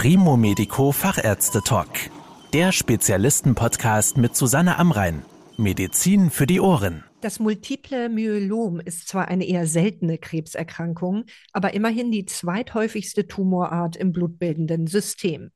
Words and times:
Primo 0.00 0.36
Medico 0.36 0.92
Fachärzte 0.92 1.60
Talk. 1.60 1.88
Der 2.52 2.70
Spezialisten-Podcast 2.70 4.16
mit 4.16 4.36
Susanne 4.36 4.78
Amrein. 4.78 5.24
Medizin 5.56 6.30
für 6.30 6.46
die 6.46 6.60
Ohren. 6.60 7.02
Das 7.20 7.40
multiple 7.40 8.08
Myelom 8.08 8.78
ist 8.78 9.08
zwar 9.08 9.26
eine 9.26 9.44
eher 9.44 9.66
seltene 9.66 10.16
Krebserkrankung, 10.16 11.24
aber 11.52 11.74
immerhin 11.74 12.12
die 12.12 12.26
zweithäufigste 12.26 13.26
Tumorart 13.26 13.96
im 13.96 14.12
blutbildenden 14.12 14.86
System. 14.86 15.50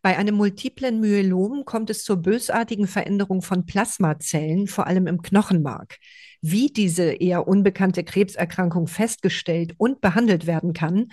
Bei 0.00 0.16
einem 0.16 0.36
multiplen 0.36 0.98
Myelom 0.98 1.66
kommt 1.66 1.90
es 1.90 2.02
zur 2.02 2.16
bösartigen 2.16 2.86
Veränderung 2.86 3.42
von 3.42 3.66
Plasmazellen, 3.66 4.68
vor 4.68 4.86
allem 4.86 5.06
im 5.06 5.20
Knochenmark. 5.20 5.98
Wie 6.40 6.72
diese 6.72 7.12
eher 7.12 7.46
unbekannte 7.46 8.04
Krebserkrankung 8.04 8.86
festgestellt 8.86 9.74
und 9.76 10.00
behandelt 10.00 10.46
werden 10.46 10.72
kann, 10.72 11.08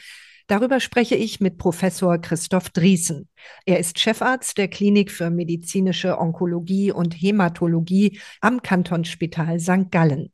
Darüber 0.53 0.79
spreche 0.79 1.15
ich 1.15 1.39
mit 1.39 1.57
Professor 1.57 2.19
Christoph 2.19 2.69
Driesen. 2.69 3.27
Er 3.65 3.79
ist 3.79 3.97
Chefarzt 3.97 4.59
der 4.59 4.67
Klinik 4.67 5.09
für 5.09 5.31
medizinische 5.31 6.19
Onkologie 6.19 6.91
und 6.91 7.15
Hämatologie 7.15 8.19
am 8.39 8.61
Kantonsspital 8.61 9.59
St. 9.59 9.89
Gallen. 9.89 10.31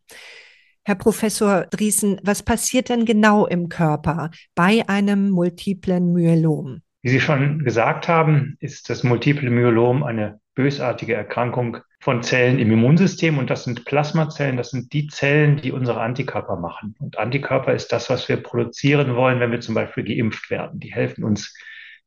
Herr 0.83 0.95
Professor 0.95 1.67
Driesen, 1.67 2.19
was 2.21 2.43
passiert 2.43 2.89
denn 2.89 3.05
genau 3.05 3.47
im 3.47 3.69
Körper 3.69 4.29
bei 4.55 4.83
einem 4.89 5.29
multiplen 5.29 6.11
Myelom? 6.11 6.81
Wie 7.01 7.09
Sie 7.09 7.21
schon 7.21 7.63
gesagt 7.63 8.09
haben, 8.09 8.57
ist 8.59 8.89
das 8.89 9.05
multiple 9.05 9.49
Myelom 9.49 10.03
eine 10.03 10.41
bösartige 10.59 11.13
Erkrankung 11.13 11.77
von 12.01 12.21
Zellen 12.21 12.59
im 12.59 12.69
Immunsystem 12.69 13.37
und 13.37 13.49
das 13.49 13.63
sind 13.63 13.85
Plasmazellen, 13.85 14.57
das 14.57 14.71
sind 14.71 14.91
die 14.91 15.07
Zellen, 15.07 15.55
die 15.55 15.71
unsere 15.71 16.01
Antikörper 16.01 16.57
machen. 16.57 16.95
Und 16.99 17.17
Antikörper 17.17 17.73
ist 17.73 17.93
das, 17.93 18.09
was 18.09 18.27
wir 18.27 18.43
produzieren 18.43 19.15
wollen, 19.15 19.39
wenn 19.39 19.53
wir 19.53 19.61
zum 19.61 19.73
Beispiel 19.73 20.03
geimpft 20.03 20.49
werden. 20.49 20.81
Die 20.81 20.91
helfen 20.91 21.23
uns 21.23 21.55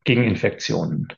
gegen 0.04 0.24
Infektionen. 0.24 1.08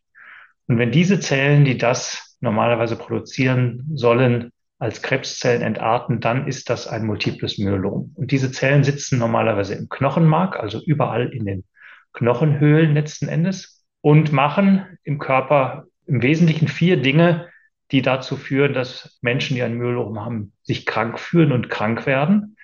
Und 0.69 0.79
wenn 0.79 0.93
diese 0.93 1.19
Zellen, 1.19 1.65
die 1.65 1.77
das 1.77 2.37
normalerweise 2.39 2.95
produzieren 2.95 3.83
sollen, 3.95 4.53
als 4.79 5.03
Krebszellen 5.03 5.63
entarten, 5.63 6.21
dann 6.21 6.47
ist 6.47 6.71
das 6.71 6.87
ein 6.87 7.05
multiples 7.05 7.59
Myelom. 7.59 8.13
Und 8.15 8.31
diese 8.31 8.53
Zellen 8.53 8.85
sitzen 8.85 9.19
normalerweise 9.19 9.75
im 9.75 9.89
Knochenmark, 9.89 10.57
also 10.57 10.81
überall 10.87 11.33
in 11.33 11.47
den 11.47 11.65
Knochenhöhlen 12.13 12.95
letzten 12.95 13.27
Endes 13.27 13.85
und 14.03 14.31
machen 14.31 14.99
im 15.03 15.19
Körper 15.19 15.87
im 16.07 16.23
Wesentlichen 16.23 16.69
vier 16.69 16.97
Dinge, 16.97 17.49
die 17.91 18.03
dazu 18.03 18.37
führen, 18.37 18.73
dass 18.73 19.19
Menschen, 19.23 19.55
die 19.55 19.63
ein 19.63 19.75
Myelom 19.75 20.21
haben, 20.21 20.53
sich 20.63 20.87
krank 20.87 21.19
fühlen 21.19 21.53
und 21.53 21.71
krank 21.71 22.07
werden. 22.07 22.57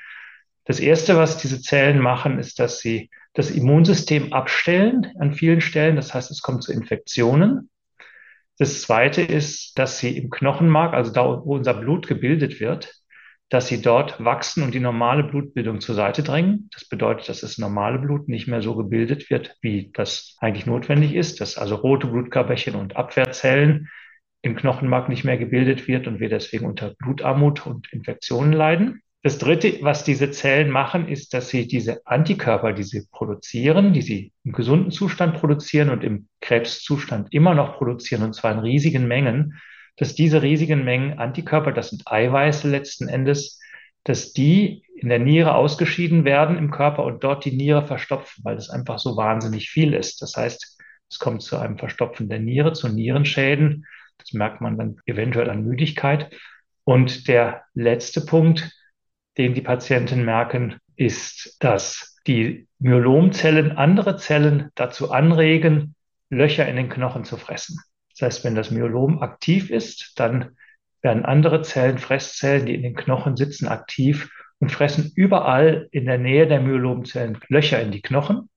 Das 0.64 0.80
Erste, 0.80 1.16
was 1.16 1.38
diese 1.38 1.60
Zellen 1.60 1.98
machen, 2.00 2.38
ist, 2.38 2.58
dass 2.58 2.80
sie 2.80 3.10
das 3.32 3.50
Immunsystem 3.50 4.32
abstellen 4.32 5.06
an 5.18 5.34
vielen 5.34 5.60
Stellen. 5.60 5.96
Das 5.96 6.14
heißt, 6.14 6.30
es 6.30 6.42
kommt 6.42 6.62
zu 6.62 6.72
Infektionen. 6.72 7.70
Das 8.58 8.82
Zweite 8.82 9.22
ist, 9.22 9.78
dass 9.78 9.98
sie 9.98 10.16
im 10.16 10.30
Knochenmark, 10.30 10.94
also 10.94 11.12
da, 11.12 11.24
wo 11.44 11.56
unser 11.56 11.74
Blut 11.74 12.06
gebildet 12.06 12.60
wird, 12.60 12.94
dass 13.50 13.66
sie 13.66 13.82
dort 13.82 14.24
wachsen 14.24 14.62
und 14.62 14.72
die 14.74 14.80
normale 14.80 15.24
Blutbildung 15.24 15.80
zur 15.80 15.96
Seite 15.96 16.22
drängen. 16.22 16.70
Das 16.72 16.88
bedeutet, 16.88 17.28
dass 17.28 17.40
das 17.40 17.58
normale 17.58 17.98
Blut 17.98 18.28
nicht 18.28 18.46
mehr 18.46 18.62
so 18.62 18.76
gebildet 18.76 19.28
wird, 19.28 19.56
wie 19.60 19.90
das 19.92 20.36
eigentlich 20.38 20.66
notwendig 20.66 21.14
ist, 21.14 21.40
dass 21.40 21.58
also 21.58 21.74
rote 21.74 22.06
Blutkörperchen 22.06 22.76
und 22.76 22.96
Abwehrzellen 22.96 23.88
im 24.42 24.56
Knochenmark 24.56 25.08
nicht 25.08 25.24
mehr 25.24 25.36
gebildet 25.36 25.88
wird 25.88 26.06
und 26.06 26.20
wir 26.20 26.28
deswegen 26.28 26.64
unter 26.64 26.94
Blutarmut 26.98 27.66
und 27.66 27.92
Infektionen 27.92 28.52
leiden. 28.52 29.02
Das 29.22 29.36
Dritte, 29.36 29.78
was 29.82 30.04
diese 30.04 30.30
Zellen 30.30 30.70
machen, 30.70 31.08
ist, 31.08 31.34
dass 31.34 31.50
sie 31.50 31.66
diese 31.66 32.06
Antikörper, 32.06 32.72
die 32.72 32.84
sie 32.84 33.06
produzieren, 33.10 33.92
die 33.92 34.00
sie 34.00 34.32
im 34.44 34.52
gesunden 34.52 34.92
Zustand 34.92 35.34
produzieren 35.34 35.90
und 35.90 36.04
im 36.04 36.28
Krebszustand 36.40 37.34
immer 37.34 37.54
noch 37.54 37.76
produzieren, 37.76 38.22
und 38.22 38.34
zwar 38.34 38.52
in 38.52 38.60
riesigen 38.60 39.08
Mengen, 39.08 39.60
dass 40.00 40.16
diese 40.16 40.42
riesigen 40.42 40.82
Mengen 40.84 41.20
Antikörper, 41.20 41.70
das 41.70 41.90
sind 41.90 42.10
Eiweiße 42.10 42.68
letzten 42.68 43.08
Endes, 43.08 43.60
dass 44.02 44.32
die 44.32 44.82
in 44.96 45.08
der 45.08 45.20
Niere 45.20 45.54
ausgeschieden 45.54 46.24
werden 46.24 46.58
im 46.58 46.72
Körper 46.72 47.04
und 47.04 47.22
dort 47.22 47.44
die 47.44 47.56
Niere 47.56 47.86
verstopfen, 47.86 48.42
weil 48.44 48.56
das 48.56 48.70
einfach 48.70 48.98
so 48.98 49.16
wahnsinnig 49.16 49.70
viel 49.70 49.94
ist. 49.94 50.20
Das 50.22 50.36
heißt, 50.36 50.78
es 51.08 51.18
kommt 51.18 51.42
zu 51.42 51.56
einem 51.56 51.78
Verstopfen 51.78 52.28
der 52.28 52.40
Niere, 52.40 52.72
zu 52.72 52.88
Nierenschäden 52.88 53.86
das 54.20 54.32
merkt 54.32 54.60
man 54.60 54.76
dann 54.78 55.00
eventuell 55.06 55.50
an 55.50 55.64
Müdigkeit. 55.64 56.30
Und 56.84 57.28
der 57.28 57.64
letzte 57.74 58.20
Punkt, 58.20 58.70
den 59.38 59.54
die 59.54 59.60
Patienten 59.60 60.24
merken, 60.24 60.78
ist, 60.96 61.56
dass 61.60 62.16
die 62.26 62.68
Myelomzellen 62.78 63.72
andere 63.72 64.16
Zellen 64.16 64.70
dazu 64.74 65.10
anregen, 65.10 65.94
Löcher 66.28 66.68
in 66.68 66.76
den 66.76 66.88
Knochen 66.88 67.24
zu 67.24 67.36
fressen. 67.36 67.78
Das 68.20 68.26
heißt, 68.36 68.44
wenn 68.44 68.54
das 68.54 68.70
Myelom 68.70 69.22
aktiv 69.22 69.70
ist, 69.70 70.12
dann 70.16 70.56
werden 71.00 71.24
andere 71.24 71.62
Zellen, 71.62 71.96
Fresszellen, 71.96 72.66
die 72.66 72.74
in 72.74 72.82
den 72.82 72.94
Knochen 72.94 73.34
sitzen, 73.34 73.66
aktiv 73.66 74.30
und 74.58 74.70
fressen 74.70 75.10
überall 75.14 75.88
in 75.90 76.04
der 76.04 76.18
Nähe 76.18 76.46
der 76.46 76.60
Myelomzellen 76.60 77.38
Löcher 77.48 77.80
in 77.80 77.92
die 77.92 78.02
Knochen. 78.02 78.50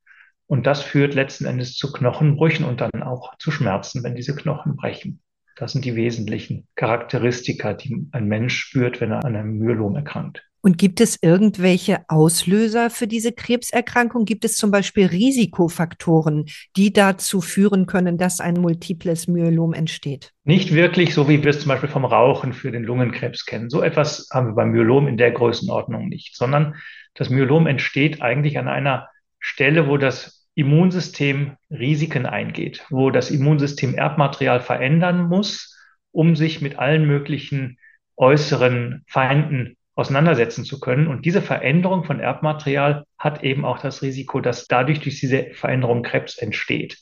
Und 0.47 0.67
das 0.67 0.83
führt 0.83 1.13
letzten 1.13 1.45
Endes 1.45 1.77
zu 1.77 1.93
Knochenbrüchen 1.93 2.65
und 2.65 2.81
dann 2.81 3.03
auch 3.03 3.37
zu 3.37 3.51
Schmerzen, 3.51 4.03
wenn 4.03 4.15
diese 4.15 4.35
Knochen 4.35 4.75
brechen. 4.75 5.21
Das 5.55 5.71
sind 5.71 5.85
die 5.85 5.95
wesentlichen 5.95 6.67
Charakteristika, 6.75 7.73
die 7.73 8.07
ein 8.11 8.27
Mensch 8.27 8.57
spürt, 8.57 8.99
wenn 8.99 9.11
er 9.11 9.23
an 9.23 9.37
einem 9.37 9.59
Myelom 9.59 9.95
erkrankt. 9.95 10.43
Und 10.65 10.77
gibt 10.77 11.01
es 11.01 11.21
irgendwelche 11.21 12.05
Auslöser 12.07 12.89
für 12.89 13.05
diese 13.05 13.33
Krebserkrankung? 13.33 14.23
Gibt 14.23 14.45
es 14.45 14.55
zum 14.55 14.71
Beispiel 14.71 15.07
Risikofaktoren, 15.07 16.45
die 16.77 16.93
dazu 16.93 17.41
führen 17.41 17.85
können, 17.85 18.17
dass 18.17 18.39
ein 18.39 18.53
multiples 18.53 19.27
Myelom 19.27 19.73
entsteht? 19.73 20.31
Nicht 20.45 20.73
wirklich, 20.73 21.13
so 21.13 21.27
wie 21.27 21.43
wir 21.43 21.49
es 21.49 21.59
zum 21.59 21.67
Beispiel 21.67 21.89
vom 21.89 22.05
Rauchen 22.05 22.53
für 22.53 22.71
den 22.71 22.85
Lungenkrebs 22.85 23.45
kennen. 23.45 23.69
So 23.69 23.81
etwas 23.81 24.29
haben 24.31 24.47
wir 24.47 24.53
beim 24.53 24.71
Myelom 24.71 25.09
in 25.09 25.17
der 25.17 25.31
Größenordnung 25.31 26.07
nicht, 26.07 26.37
sondern 26.37 26.75
das 27.13 27.29
Myelom 27.29 27.67
entsteht 27.67 28.21
eigentlich 28.21 28.57
an 28.57 28.69
einer 28.69 29.09
Stelle, 29.39 29.89
wo 29.89 29.97
das 29.97 30.47
Immunsystem 30.55 31.57
Risiken 31.71 32.25
eingeht, 32.25 32.85
wo 32.89 33.09
das 33.09 33.31
Immunsystem 33.31 33.95
Erbmaterial 33.95 34.61
verändern 34.61 35.27
muss, 35.27 35.77
um 36.11 36.37
sich 36.37 36.61
mit 36.61 36.79
allen 36.79 37.05
möglichen 37.05 37.79
äußeren 38.15 39.03
Feinden 39.07 39.75
auseinandersetzen 39.95 40.65
zu 40.65 40.79
können. 40.79 41.07
Und 41.07 41.25
diese 41.25 41.41
Veränderung 41.41 42.03
von 42.03 42.19
Erbmaterial 42.19 43.05
hat 43.17 43.43
eben 43.43 43.65
auch 43.65 43.79
das 43.79 44.01
Risiko, 44.01 44.39
dass 44.41 44.67
dadurch 44.67 45.01
durch 45.01 45.19
diese 45.19 45.53
Veränderung 45.53 46.03
Krebs 46.03 46.37
entsteht. 46.37 46.97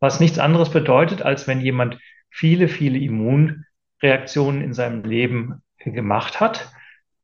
Was 0.00 0.20
nichts 0.20 0.38
anderes 0.38 0.70
bedeutet, 0.70 1.22
als 1.22 1.46
wenn 1.46 1.60
jemand 1.60 1.98
viele, 2.30 2.68
viele 2.68 2.98
Immunreaktionen 2.98 4.62
in 4.62 4.74
seinem 4.74 5.04
Leben 5.04 5.62
gemacht 5.78 6.40
hat, 6.40 6.70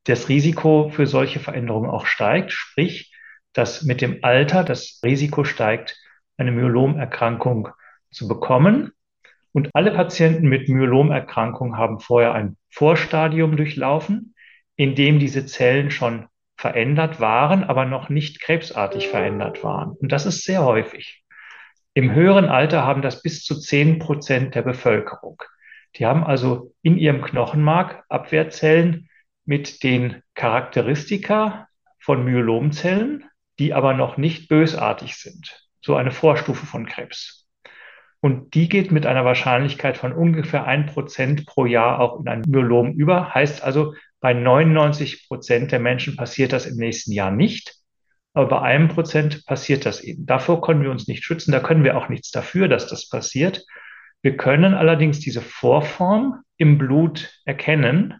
das 0.05 0.29
Risiko 0.29 0.89
für 0.89 1.07
solche 1.07 1.39
Veränderungen 1.39 1.89
auch 1.89 2.05
steigt. 2.05 2.51
Sprich, 2.51 3.13
dass 3.53 3.83
mit 3.83 4.01
dem 4.01 4.19
Alter 4.23 4.63
das 4.63 4.99
Risiko 5.03 5.43
steigt, 5.43 5.97
eine 6.37 6.51
Myelomerkrankung 6.51 7.69
zu 8.11 8.27
bekommen. 8.27 8.91
Und 9.51 9.69
alle 9.73 9.91
Patienten 9.91 10.47
mit 10.47 10.67
Myelomerkrankung 10.67 11.77
haben 11.77 11.99
vorher 11.99 12.33
ein 12.33 12.57
Vorstadium 12.71 13.55
durchlaufen, 13.55 14.32
in 14.75 14.95
dem 14.95 15.19
diese 15.19 15.45
Zellen 15.45 15.91
schon 15.91 16.27
verändert 16.57 17.19
waren, 17.19 17.63
aber 17.63 17.85
noch 17.85 18.09
nicht 18.09 18.41
krebsartig 18.41 19.07
verändert 19.07 19.63
waren. 19.63 19.91
Und 19.91 20.11
das 20.11 20.25
ist 20.25 20.43
sehr 20.43 20.63
häufig. 20.63 21.23
Im 21.93 22.13
höheren 22.13 22.45
Alter 22.45 22.83
haben 22.83 23.01
das 23.01 23.21
bis 23.21 23.43
zu 23.43 23.59
zehn 23.59 23.99
Prozent 23.99 24.55
der 24.55 24.63
Bevölkerung. 24.63 25.41
Die 25.95 26.05
haben 26.05 26.23
also 26.23 26.73
in 26.81 26.97
ihrem 26.97 27.21
Knochenmark 27.21 28.03
Abwehrzellen 28.09 29.09
mit 29.45 29.83
den 29.83 30.23
Charakteristika 30.33 31.67
von 31.99 32.23
Myelomzellen, 32.23 33.25
die 33.59 33.73
aber 33.73 33.93
noch 33.93 34.17
nicht 34.17 34.49
bösartig 34.49 35.15
sind. 35.15 35.67
So 35.81 35.95
eine 35.95 36.11
Vorstufe 36.11 36.65
von 36.65 36.87
Krebs. 36.87 37.47
Und 38.21 38.55
die 38.55 38.69
geht 38.69 38.91
mit 38.91 39.05
einer 39.05 39.25
Wahrscheinlichkeit 39.25 39.97
von 39.97 40.13
ungefähr 40.13 40.65
ein 40.65 40.85
Prozent 40.85 41.45
pro 41.45 41.65
Jahr 41.65 41.99
auch 41.99 42.21
in 42.21 42.29
ein 42.29 42.43
Myelom 42.47 42.93
über. 42.93 43.33
Heißt 43.33 43.61
also, 43.63 43.93
bei 44.23 44.33
99 44.33 45.27
Prozent 45.27 45.73
der 45.73 45.81
Menschen 45.81 46.15
passiert 46.15 46.53
das 46.53 46.65
im 46.65 46.77
nächsten 46.77 47.11
Jahr 47.11 47.29
nicht. 47.29 47.75
Aber 48.31 48.47
bei 48.47 48.61
einem 48.61 48.87
Prozent 48.87 49.45
passiert 49.45 49.85
das 49.85 49.99
eben. 49.99 50.25
Davor 50.25 50.61
können 50.61 50.81
wir 50.81 50.91
uns 50.91 51.09
nicht 51.09 51.25
schützen. 51.25 51.51
Da 51.51 51.59
können 51.59 51.83
wir 51.83 51.97
auch 51.97 52.07
nichts 52.07 52.31
dafür, 52.31 52.69
dass 52.69 52.87
das 52.87 53.09
passiert. 53.09 53.65
Wir 54.21 54.37
können 54.37 54.75
allerdings 54.75 55.19
diese 55.19 55.41
Vorform 55.41 56.41
im 56.55 56.77
Blut 56.77 57.37
erkennen 57.43 58.13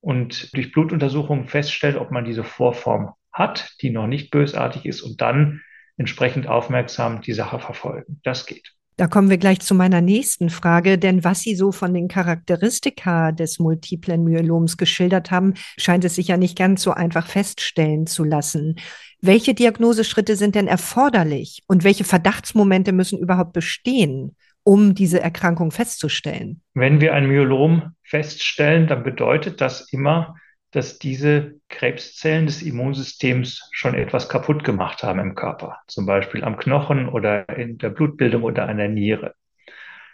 und 0.00 0.56
durch 0.56 0.72
Blutuntersuchungen 0.72 1.46
feststellen, 1.46 1.98
ob 1.98 2.10
man 2.10 2.24
diese 2.24 2.42
Vorform 2.42 3.12
hat, 3.30 3.74
die 3.82 3.90
noch 3.90 4.06
nicht 4.06 4.30
bösartig 4.30 4.86
ist 4.86 5.02
und 5.02 5.20
dann 5.20 5.60
entsprechend 5.98 6.46
aufmerksam 6.46 7.20
die 7.20 7.34
Sache 7.34 7.60
verfolgen. 7.60 8.18
Das 8.24 8.46
geht. 8.46 8.72
Da 9.00 9.06
kommen 9.06 9.30
wir 9.30 9.38
gleich 9.38 9.60
zu 9.60 9.74
meiner 9.74 10.02
nächsten 10.02 10.50
Frage, 10.50 10.98
denn 10.98 11.24
was 11.24 11.40
Sie 11.40 11.54
so 11.54 11.72
von 11.72 11.94
den 11.94 12.06
Charakteristika 12.06 13.32
des 13.32 13.58
multiplen 13.58 14.24
Myeloms 14.24 14.76
geschildert 14.76 15.30
haben, 15.30 15.54
scheint 15.78 16.04
es 16.04 16.16
sich 16.16 16.28
ja 16.28 16.36
nicht 16.36 16.58
ganz 16.58 16.82
so 16.82 16.90
einfach 16.90 17.26
feststellen 17.26 18.06
zu 18.06 18.24
lassen. 18.24 18.76
Welche 19.22 19.54
Diagnoseschritte 19.54 20.36
sind 20.36 20.54
denn 20.54 20.66
erforderlich 20.66 21.62
und 21.66 21.82
welche 21.82 22.04
Verdachtsmomente 22.04 22.92
müssen 22.92 23.18
überhaupt 23.18 23.54
bestehen, 23.54 24.36
um 24.64 24.94
diese 24.94 25.22
Erkrankung 25.22 25.70
festzustellen? 25.70 26.60
Wenn 26.74 27.00
wir 27.00 27.14
ein 27.14 27.26
Myelom 27.26 27.94
feststellen, 28.02 28.86
dann 28.86 29.02
bedeutet 29.02 29.62
das 29.62 29.90
immer, 29.94 30.34
dass 30.70 30.98
diese 30.98 31.54
Krebszellen 31.68 32.46
des 32.46 32.62
Immunsystems 32.62 33.68
schon 33.72 33.94
etwas 33.94 34.28
kaputt 34.28 34.64
gemacht 34.64 35.02
haben 35.02 35.18
im 35.18 35.34
Körper, 35.34 35.80
zum 35.86 36.06
Beispiel 36.06 36.44
am 36.44 36.56
Knochen 36.56 37.08
oder 37.08 37.48
in 37.48 37.78
der 37.78 37.90
Blutbildung 37.90 38.42
oder 38.42 38.68
an 38.68 38.76
der 38.76 38.88
Niere. 38.88 39.34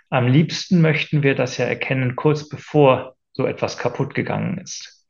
Am 0.08 0.28
liebsten 0.28 0.80
möchten 0.80 1.22
wir 1.22 1.34
das 1.34 1.56
ja 1.58 1.66
erkennen, 1.66 2.16
kurz 2.16 2.48
bevor 2.48 3.16
so 3.32 3.46
etwas 3.46 3.76
kaputt 3.76 4.14
gegangen 4.14 4.58
ist. 4.58 5.04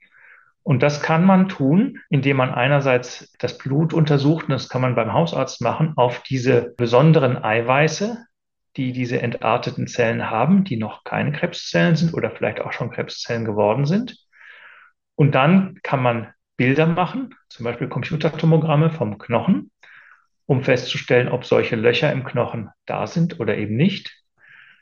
Und 0.63 0.83
das 0.83 1.01
kann 1.01 1.25
man 1.25 1.49
tun, 1.49 2.01
indem 2.11 2.39
man 2.39 2.53
einerseits 2.53 3.33
das 3.39 3.57
Blut 3.57 3.95
untersucht, 3.95 4.47
und 4.47 4.51
das 4.51 4.69
kann 4.69 4.83
man 4.83 4.97
beim 4.97 5.13
Hausarzt 5.13 5.61
machen, 5.61 5.93
auf 5.95 6.25
diese 6.25 6.75
besonderen 6.77 7.37
Eiweiße, 7.37 8.19
die 8.77 8.93
diese 8.93 9.23
entarteten 9.23 9.87
Zellen 9.87 10.29
haben, 10.29 10.65
die 10.65 10.77
noch 10.77 11.05
keine 11.05 11.31
Krebszellen 11.31 11.95
sind 11.95 12.15
oder 12.15 12.33
vielleicht 12.33 12.61
auch 12.61 12.73
schon 12.73 12.91
Krebszellen 12.91 13.45
geworden 13.45 13.87
sind. 13.87 14.26
Und 15.17 15.35
dann 15.35 15.79
kann 15.83 16.03
man 16.03 16.29
Bilder 16.57 16.87
machen, 16.87 17.35
zum 17.49 17.65
Beispiel 17.65 17.89
Computertomogramme 17.89 18.91
vom 18.91 19.19
Knochen, 19.19 19.71
um 20.47 20.63
festzustellen, 20.63 21.29
ob 21.29 21.45
solche 21.45 21.77
Löcher 21.77 22.13
im 22.13 22.25
Knochen 22.25 22.71
da 22.87 23.07
sind 23.07 23.41
oder 23.41 23.57
eben 23.57 23.77
nicht. 23.77 24.23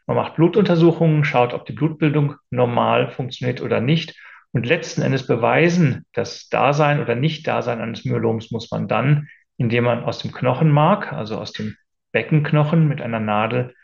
Man 0.07 0.17
macht 0.17 0.37
Blutuntersuchungen, 0.37 1.25
schaut, 1.25 1.55
ob 1.55 1.65
die 1.65 1.73
Blutbildung 1.73 2.37
normal 2.51 3.11
funktioniert 3.11 3.63
oder 3.63 3.81
nicht. 3.81 4.15
Und 4.53 4.67
letzten 4.67 5.03
Endes 5.03 5.27
beweisen, 5.27 6.05
das 6.13 6.49
Dasein 6.49 7.01
oder 7.01 7.15
Nicht-Dasein 7.15 7.81
eines 7.81 8.05
Myeloms 8.05 8.51
muss 8.51 8.71
man 8.71 8.87
dann, 8.87 9.29
indem 9.57 9.85
man 9.85 10.05
aus 10.05 10.19
dem 10.19 10.31
Knochenmark, 10.31 11.13
also 11.13 11.39
aus 11.39 11.53
dem 11.53 11.77
Beckenknochen 12.13 12.87
mit 12.87 13.01
einer 13.01 13.19
Nadel 13.19 13.75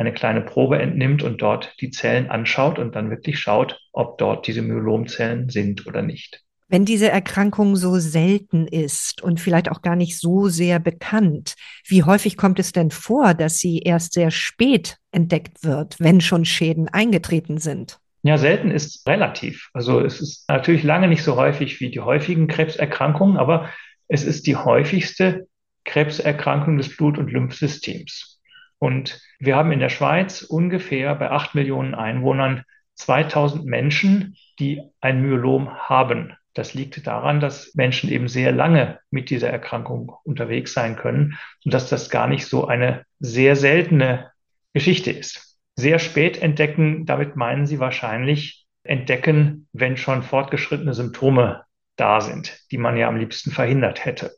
eine 0.00 0.14
kleine 0.14 0.40
Probe 0.40 0.78
entnimmt 0.78 1.22
und 1.22 1.42
dort 1.42 1.74
die 1.80 1.90
Zellen 1.90 2.30
anschaut 2.30 2.78
und 2.78 2.96
dann 2.96 3.10
wirklich 3.10 3.38
schaut, 3.38 3.78
ob 3.92 4.16
dort 4.16 4.46
diese 4.46 4.62
Myelomzellen 4.62 5.50
sind 5.50 5.86
oder 5.86 6.00
nicht. 6.00 6.42
Wenn 6.68 6.86
diese 6.86 7.10
Erkrankung 7.10 7.76
so 7.76 7.98
selten 7.98 8.66
ist 8.66 9.22
und 9.22 9.40
vielleicht 9.40 9.70
auch 9.70 9.82
gar 9.82 9.96
nicht 9.96 10.18
so 10.18 10.48
sehr 10.48 10.78
bekannt, 10.78 11.54
wie 11.84 12.02
häufig 12.02 12.36
kommt 12.36 12.58
es 12.58 12.72
denn 12.72 12.90
vor, 12.90 13.34
dass 13.34 13.58
sie 13.58 13.80
erst 13.80 14.14
sehr 14.14 14.30
spät 14.30 14.96
entdeckt 15.10 15.64
wird, 15.64 15.96
wenn 15.98 16.20
schon 16.20 16.44
Schäden 16.44 16.88
eingetreten 16.88 17.58
sind? 17.58 17.98
Ja, 18.22 18.38
selten 18.38 18.70
ist 18.70 19.06
relativ. 19.06 19.68
Also 19.74 20.00
es 20.00 20.20
ist 20.20 20.48
natürlich 20.48 20.82
lange 20.82 21.08
nicht 21.08 21.24
so 21.24 21.36
häufig 21.36 21.80
wie 21.80 21.90
die 21.90 22.00
häufigen 22.00 22.46
Krebserkrankungen, 22.46 23.36
aber 23.36 23.68
es 24.08 24.24
ist 24.24 24.46
die 24.46 24.56
häufigste 24.56 25.46
Krebserkrankung 25.84 26.78
des 26.78 26.96
Blut- 26.96 27.18
und 27.18 27.30
Lymphsystems. 27.30 28.39
Und 28.80 29.20
wir 29.38 29.56
haben 29.56 29.72
in 29.72 29.78
der 29.78 29.90
Schweiz 29.90 30.42
ungefähr 30.42 31.14
bei 31.14 31.30
acht 31.30 31.54
Millionen 31.54 31.94
Einwohnern 31.94 32.64
2000 32.94 33.64
Menschen, 33.66 34.36
die 34.58 34.82
ein 35.00 35.20
Myelom 35.20 35.70
haben. 35.70 36.34
Das 36.54 36.74
liegt 36.74 37.06
daran, 37.06 37.40
dass 37.40 37.74
Menschen 37.74 38.10
eben 38.10 38.26
sehr 38.26 38.52
lange 38.52 38.98
mit 39.10 39.30
dieser 39.30 39.50
Erkrankung 39.50 40.12
unterwegs 40.24 40.72
sein 40.72 40.96
können 40.96 41.38
und 41.64 41.74
dass 41.74 41.90
das 41.90 42.10
gar 42.10 42.26
nicht 42.26 42.46
so 42.46 42.66
eine 42.66 43.04
sehr 43.20 43.54
seltene 43.54 44.30
Geschichte 44.72 45.10
ist. 45.12 45.58
Sehr 45.76 45.98
spät 45.98 46.40
entdecken, 46.42 47.04
damit 47.04 47.36
meinen 47.36 47.66
Sie 47.66 47.80
wahrscheinlich 47.80 48.66
entdecken, 48.82 49.68
wenn 49.72 49.98
schon 49.98 50.22
fortgeschrittene 50.22 50.94
Symptome 50.94 51.64
da 51.96 52.22
sind, 52.22 52.58
die 52.70 52.78
man 52.78 52.96
ja 52.96 53.08
am 53.08 53.16
liebsten 53.16 53.50
verhindert 53.50 54.06
hätte. 54.06 54.32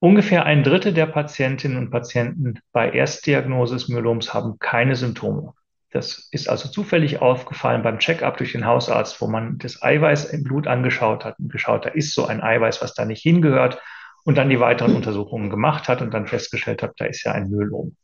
Ungefähr 0.00 0.46
ein 0.46 0.62
Drittel 0.62 0.94
der 0.94 1.04
Patientinnen 1.04 1.76
und 1.76 1.90
Patienten 1.90 2.58
bei 2.72 2.90
Erstdiagnose 2.90 3.74
des 3.74 3.88
Myeloms 3.88 4.32
haben 4.32 4.58
keine 4.58 4.96
Symptome. 4.96 5.52
Das 5.90 6.28
ist 6.30 6.48
also 6.48 6.70
zufällig 6.70 7.20
aufgefallen 7.20 7.82
beim 7.82 7.98
Check-up 7.98 8.38
durch 8.38 8.52
den 8.52 8.64
Hausarzt, 8.64 9.20
wo 9.20 9.26
man 9.26 9.58
das 9.58 9.82
Eiweiß 9.82 10.32
im 10.32 10.42
Blut 10.42 10.66
angeschaut 10.66 11.26
hat 11.26 11.38
und 11.38 11.52
geschaut, 11.52 11.84
da 11.84 11.90
ist 11.90 12.14
so 12.14 12.24
ein 12.24 12.42
Eiweiß, 12.42 12.80
was 12.80 12.94
da 12.94 13.04
nicht 13.04 13.22
hingehört 13.22 13.78
und 14.24 14.38
dann 14.38 14.48
die 14.48 14.60
weiteren 14.60 14.96
Untersuchungen 14.96 15.50
gemacht 15.50 15.88
hat 15.88 16.00
und 16.00 16.14
dann 16.14 16.26
festgestellt 16.26 16.82
hat, 16.82 16.92
da 16.96 17.04
ist 17.04 17.24
ja 17.24 17.32
ein 17.32 17.50
Myelom. 17.50 17.94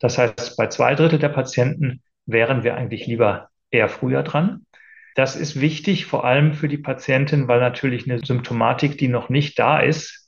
Das 0.00 0.18
heißt, 0.18 0.56
bei 0.56 0.66
zwei 0.68 0.96
Drittel 0.96 1.20
der 1.20 1.28
Patienten 1.28 2.02
wären 2.26 2.64
wir 2.64 2.76
eigentlich 2.76 3.06
lieber 3.06 3.50
eher 3.70 3.88
früher 3.88 4.24
dran. 4.24 4.66
Das 5.14 5.36
ist 5.36 5.60
wichtig, 5.60 6.06
vor 6.06 6.24
allem 6.24 6.54
für 6.54 6.66
die 6.66 6.78
Patientin, 6.78 7.46
weil 7.46 7.60
natürlich 7.60 8.10
eine 8.10 8.24
Symptomatik, 8.24 8.98
die 8.98 9.08
noch 9.08 9.28
nicht 9.28 9.56
da 9.58 9.78
ist, 9.78 10.21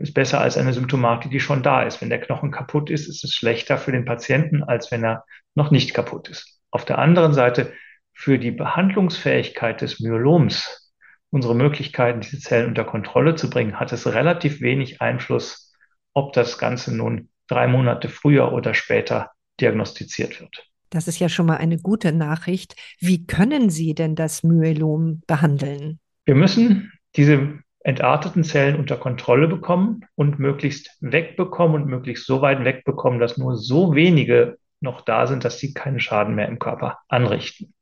ist 0.00 0.14
besser 0.14 0.40
als 0.40 0.56
eine 0.56 0.72
Symptomatik, 0.72 1.30
die 1.30 1.40
schon 1.40 1.62
da 1.62 1.82
ist. 1.82 2.00
Wenn 2.00 2.10
der 2.10 2.20
Knochen 2.20 2.50
kaputt 2.50 2.90
ist, 2.90 3.08
ist 3.08 3.24
es 3.24 3.34
schlechter 3.34 3.78
für 3.78 3.92
den 3.92 4.04
Patienten, 4.04 4.62
als 4.62 4.90
wenn 4.90 5.04
er 5.04 5.24
noch 5.54 5.70
nicht 5.70 5.94
kaputt 5.94 6.28
ist. 6.28 6.60
Auf 6.70 6.84
der 6.84 6.98
anderen 6.98 7.32
Seite, 7.32 7.72
für 8.12 8.38
die 8.38 8.50
Behandlungsfähigkeit 8.50 9.80
des 9.80 10.00
Myeloms, 10.00 10.92
unsere 11.30 11.54
Möglichkeiten, 11.54 12.20
diese 12.20 12.40
Zellen 12.40 12.66
unter 12.66 12.84
Kontrolle 12.84 13.36
zu 13.36 13.48
bringen, 13.48 13.78
hat 13.78 13.92
es 13.92 14.06
relativ 14.06 14.60
wenig 14.60 15.00
Einfluss, 15.00 15.72
ob 16.14 16.32
das 16.32 16.58
Ganze 16.58 16.96
nun 16.96 17.28
drei 17.46 17.68
Monate 17.68 18.08
früher 18.08 18.52
oder 18.52 18.74
später 18.74 19.30
diagnostiziert 19.60 20.40
wird. 20.40 20.68
Das 20.90 21.06
ist 21.06 21.18
ja 21.18 21.28
schon 21.28 21.46
mal 21.46 21.58
eine 21.58 21.78
gute 21.78 22.12
Nachricht. 22.12 22.74
Wie 22.98 23.26
können 23.26 23.70
Sie 23.70 23.94
denn 23.94 24.14
das 24.14 24.42
Myelom 24.42 25.22
behandeln? 25.26 26.00
Wir 26.24 26.34
müssen 26.34 26.92
diese 27.16 27.58
entarteten 27.80 28.44
Zellen 28.44 28.76
unter 28.76 28.96
Kontrolle 28.96 29.48
bekommen 29.48 30.04
und 30.14 30.38
möglichst 30.38 30.96
wegbekommen 31.00 31.82
und 31.82 31.88
möglichst 31.88 32.26
so 32.26 32.42
weit 32.42 32.64
wegbekommen, 32.64 33.20
dass 33.20 33.38
nur 33.38 33.56
so 33.56 33.94
wenige 33.94 34.58
noch 34.80 35.00
da 35.00 35.26
sind, 35.26 35.44
dass 35.44 35.58
sie 35.58 35.74
keinen 35.74 36.00
Schaden 36.00 36.34
mehr 36.34 36.48
im 36.48 36.58
Körper 36.58 36.98
anrichten. 37.08 37.74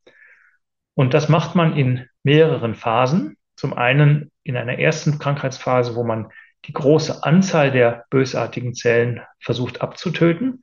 Und 0.94 1.12
das 1.12 1.28
macht 1.28 1.54
man 1.54 1.76
in 1.76 2.08
mehreren 2.22 2.75
Phasen. 2.75 3.37
Zum 3.56 3.75
einen 3.75 4.31
in 4.43 4.56
einer 4.56 4.78
ersten 4.78 5.19
Krankheitsphase, 5.19 5.94
wo 5.94 6.04
man 6.04 6.28
die 6.64 6.72
große 6.72 7.22
Anzahl 7.22 7.70
der 7.70 8.04
bösartigen 8.10 8.75
Zellen 8.75 9.20
versucht 9.40 9.81
abzutöten. 9.81 10.62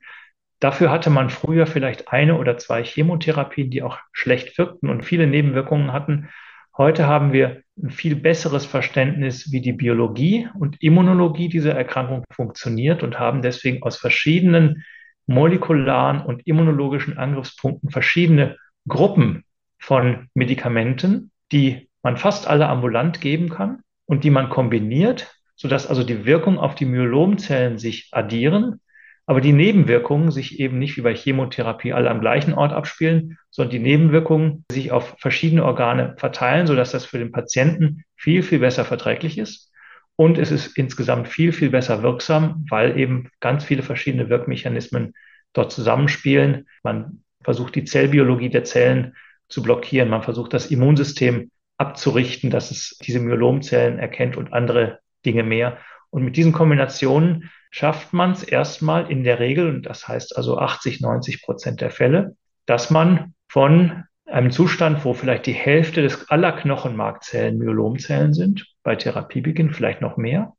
Dafür 0.60 0.90
hatte 0.90 1.10
man 1.10 1.30
früher 1.30 1.66
vielleicht 1.66 2.08
eine 2.08 2.38
oder 2.38 2.56
zwei 2.58 2.84
Chemotherapien, 2.84 3.70
die 3.70 3.82
auch 3.82 3.98
schlecht 4.12 4.56
wirkten 4.58 4.88
und 4.88 5.04
viele 5.04 5.26
Nebenwirkungen 5.26 5.92
hatten. 5.92 6.30
Heute 6.76 7.06
haben 7.06 7.32
wir 7.32 7.62
ein 7.80 7.90
viel 7.90 8.16
besseres 8.16 8.66
Verständnis, 8.66 9.52
wie 9.52 9.60
die 9.60 9.72
Biologie 9.72 10.48
und 10.58 10.82
Immunologie 10.82 11.48
dieser 11.48 11.72
Erkrankung 11.74 12.24
funktioniert 12.32 13.04
und 13.04 13.18
haben 13.20 13.42
deswegen 13.42 13.84
aus 13.84 13.96
verschiedenen 13.96 14.84
molekularen 15.26 16.20
und 16.20 16.46
immunologischen 16.48 17.16
Angriffspunkten 17.16 17.90
verschiedene 17.90 18.56
Gruppen 18.88 19.44
von 19.78 20.28
Medikamenten, 20.34 21.30
die 21.52 21.88
man 22.02 22.16
fast 22.16 22.48
alle 22.48 22.68
ambulant 22.68 23.20
geben 23.20 23.50
kann 23.50 23.82
und 24.06 24.24
die 24.24 24.30
man 24.30 24.48
kombiniert, 24.48 25.32
sodass 25.54 25.86
also 25.86 26.02
die 26.02 26.26
Wirkung 26.26 26.58
auf 26.58 26.74
die 26.74 26.86
Myelomzellen 26.86 27.78
sich 27.78 28.08
addieren 28.10 28.80
aber 29.26 29.40
die 29.40 29.52
Nebenwirkungen 29.52 30.30
sich 30.30 30.60
eben 30.60 30.78
nicht 30.78 30.96
wie 30.96 31.02
bei 31.02 31.14
Chemotherapie 31.14 31.92
alle 31.92 32.10
am 32.10 32.20
gleichen 32.20 32.52
Ort 32.52 32.72
abspielen, 32.72 33.38
sondern 33.50 33.70
die 33.70 33.78
Nebenwirkungen 33.78 34.64
sich 34.70 34.92
auf 34.92 35.16
verschiedene 35.18 35.64
Organe 35.64 36.14
verteilen, 36.18 36.66
sodass 36.66 36.92
das 36.92 37.06
für 37.06 37.18
den 37.18 37.32
Patienten 37.32 38.04
viel, 38.16 38.42
viel 38.42 38.58
besser 38.58 38.84
verträglich 38.84 39.38
ist. 39.38 39.72
Und 40.16 40.38
es 40.38 40.50
ist 40.50 40.76
insgesamt 40.76 41.28
viel, 41.28 41.52
viel 41.52 41.70
besser 41.70 42.02
wirksam, 42.02 42.66
weil 42.68 42.98
eben 42.98 43.30
ganz 43.40 43.64
viele 43.64 43.82
verschiedene 43.82 44.28
Wirkmechanismen 44.28 45.14
dort 45.54 45.72
zusammenspielen. 45.72 46.68
Man 46.82 47.22
versucht 47.42 47.74
die 47.74 47.84
Zellbiologie 47.84 48.50
der 48.50 48.64
Zellen 48.64 49.14
zu 49.48 49.62
blockieren. 49.62 50.08
Man 50.08 50.22
versucht 50.22 50.52
das 50.52 50.66
Immunsystem 50.66 51.50
abzurichten, 51.78 52.50
dass 52.50 52.70
es 52.70 52.96
diese 53.02 53.20
Myelomzellen 53.20 53.98
erkennt 53.98 54.36
und 54.36 54.52
andere 54.52 55.00
Dinge 55.24 55.42
mehr. 55.42 55.78
Und 56.10 56.24
mit 56.24 56.36
diesen 56.36 56.52
Kombinationen 56.52 57.50
schafft 57.74 58.12
man 58.12 58.30
es 58.30 58.44
erstmal 58.44 59.10
in 59.10 59.24
der 59.24 59.40
Regel, 59.40 59.68
und 59.68 59.84
das 59.84 60.06
heißt 60.06 60.36
also 60.36 60.58
80, 60.58 61.00
90 61.00 61.42
Prozent 61.42 61.80
der 61.80 61.90
Fälle, 61.90 62.36
dass 62.66 62.88
man 62.90 63.34
von 63.48 64.04
einem 64.26 64.52
Zustand, 64.52 65.04
wo 65.04 65.12
vielleicht 65.12 65.46
die 65.46 65.54
Hälfte 65.54 66.00
des 66.00 66.30
aller 66.30 66.52
Knochenmarkzellen 66.52 67.58
Myelomzellen 67.58 68.32
sind, 68.32 68.64
bei 68.84 68.94
Therapiebeginn 68.94 69.72
vielleicht 69.72 70.02
noch 70.02 70.16
mehr, 70.16 70.52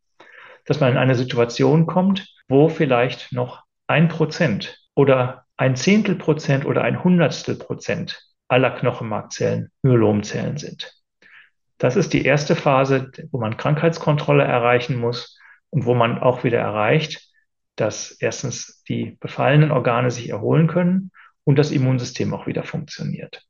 dass 0.65 0.81
man 0.81 0.91
in 0.91 0.97
eine 0.97 1.15
Situation 1.15 1.85
kommt, 1.85 2.27
wo 2.49 2.67
vielleicht 2.67 3.31
noch 3.31 3.63
ein 3.87 4.09
Prozent 4.09 4.77
oder 4.93 5.45
ein 5.55 5.77
Zehntel 5.77 6.15
Prozent 6.15 6.65
oder 6.65 6.81
ein 6.81 7.01
Hundertstel 7.01 7.55
Prozent 7.55 8.27
aller 8.49 8.71
Knochenmarkzellen 8.71 9.71
Myelomzellen 9.83 10.57
sind. 10.57 10.93
Das 11.77 11.95
ist 11.95 12.11
die 12.11 12.25
erste 12.25 12.57
Phase, 12.57 13.09
wo 13.31 13.39
man 13.39 13.55
Krankheitskontrolle 13.55 14.43
erreichen 14.43 14.99
muss 14.99 15.39
und 15.75 15.85
wo 15.85 15.93
man 15.93 16.19
auch 16.19 16.45
wieder 16.45 16.59
erreicht, 16.59 17.29
dass 17.75 18.11
erstens 18.11 18.81
die 18.87 19.17
befallenen 19.19 19.71
Organe 19.71 20.09
sich 20.09 20.29
erholen 20.29 20.67
können 20.67 21.11
und 21.43 21.59
das 21.59 21.71
Immunsystem 21.71 22.33
auch 22.33 22.47
wieder 22.47 22.63
funktioniert. 22.63 23.45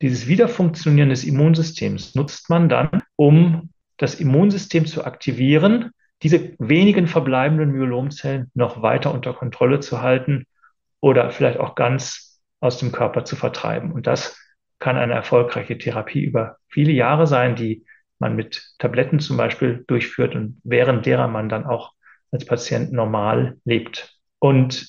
Dieses 0.00 0.26
Wiederfunktionieren 0.26 1.10
des 1.10 1.22
Immunsystems 1.22 2.14
nutzt 2.14 2.48
man 2.48 2.70
dann, 2.70 3.02
um 3.16 3.68
das 3.98 4.14
Immunsystem 4.20 4.86
zu 4.86 5.04
aktivieren, 5.04 5.90
diese 6.22 6.54
wenigen 6.58 7.06
verbleibenden 7.06 7.72
Myelomzellen 7.72 8.50
noch 8.54 8.80
weiter 8.80 9.12
unter 9.12 9.34
Kontrolle 9.34 9.80
zu 9.80 10.00
halten 10.00 10.46
oder 11.00 11.30
vielleicht 11.30 11.60
auch 11.60 11.74
ganz 11.74 12.40
aus 12.60 12.78
dem 12.78 12.90
Körper 12.90 13.26
zu 13.26 13.36
vertreiben. 13.36 13.92
Und 13.92 14.06
das 14.06 14.40
kann 14.78 14.96
eine 14.96 15.12
erfolgreiche 15.12 15.76
Therapie 15.76 16.24
über 16.24 16.56
viele 16.68 16.92
Jahre 16.92 17.26
sein, 17.26 17.54
die 17.54 17.84
man 18.18 18.36
mit 18.36 18.74
Tabletten 18.78 19.20
zum 19.20 19.36
Beispiel 19.36 19.84
durchführt 19.86 20.34
und 20.34 20.60
während 20.64 21.06
derer 21.06 21.28
man 21.28 21.48
dann 21.48 21.66
auch 21.66 21.92
als 22.30 22.44
Patient 22.44 22.92
normal 22.92 23.58
lebt. 23.64 24.18
Und 24.38 24.88